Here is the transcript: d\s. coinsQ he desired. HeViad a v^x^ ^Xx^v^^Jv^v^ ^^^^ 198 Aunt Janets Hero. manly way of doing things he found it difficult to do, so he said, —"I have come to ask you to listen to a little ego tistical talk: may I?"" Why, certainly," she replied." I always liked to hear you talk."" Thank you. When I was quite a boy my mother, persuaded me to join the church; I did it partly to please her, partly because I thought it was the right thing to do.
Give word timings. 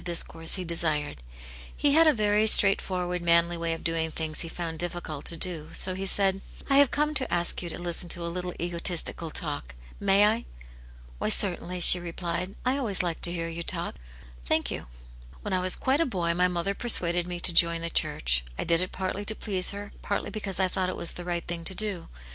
d\s. 0.03 0.23
coinsQ 0.23 0.55
he 0.55 0.65
desired. 0.65 1.21
HeViad 1.77 2.07
a 2.07 2.13
v^x^ 2.13 2.57
^Xx^v^^Jv^v^ 2.57 2.57
^^^^ 2.57 2.61
198 2.65 2.73
Aunt 2.73 2.79
Janets 2.79 2.85
Hero. 2.87 3.25
manly 3.25 3.57
way 3.57 3.73
of 3.73 3.83
doing 3.83 4.09
things 4.09 4.41
he 4.41 4.49
found 4.49 4.73
it 4.73 4.79
difficult 4.79 5.25
to 5.25 5.37
do, 5.37 5.69
so 5.73 5.93
he 5.93 6.07
said, 6.07 6.41
—"I 6.71 6.77
have 6.77 6.89
come 6.89 7.13
to 7.13 7.31
ask 7.31 7.61
you 7.61 7.69
to 7.69 7.77
listen 7.77 8.09
to 8.09 8.23
a 8.23 8.25
little 8.25 8.55
ego 8.57 8.79
tistical 8.79 9.31
talk: 9.31 9.75
may 9.99 10.25
I?"" 10.25 10.45
Why, 11.19 11.29
certainly," 11.29 11.79
she 11.79 11.99
replied." 11.99 12.55
I 12.65 12.77
always 12.79 13.03
liked 13.03 13.21
to 13.25 13.31
hear 13.31 13.47
you 13.47 13.61
talk."" 13.61 13.93
Thank 14.47 14.71
you. 14.71 14.87
When 15.43 15.53
I 15.53 15.59
was 15.59 15.75
quite 15.75 16.01
a 16.01 16.07
boy 16.07 16.33
my 16.33 16.47
mother, 16.47 16.73
persuaded 16.73 17.27
me 17.27 17.39
to 17.39 17.53
join 17.53 17.81
the 17.81 17.91
church; 17.91 18.43
I 18.57 18.63
did 18.63 18.81
it 18.81 18.91
partly 18.91 19.23
to 19.25 19.35
please 19.35 19.69
her, 19.69 19.91
partly 20.01 20.31
because 20.31 20.59
I 20.59 20.67
thought 20.67 20.89
it 20.89 20.97
was 20.97 21.11
the 21.11 21.25
right 21.25 21.45
thing 21.45 21.63
to 21.65 21.75
do. 21.75 22.07